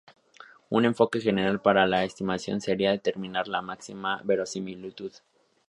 [0.71, 5.11] Un enfoque general para la estimación sería determinar la máxima verosimilitud.